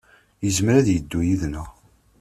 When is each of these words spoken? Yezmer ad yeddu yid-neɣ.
Yezmer 0.43 0.75
ad 0.77 0.87
yeddu 0.91 1.19
yid-neɣ. 1.27 1.67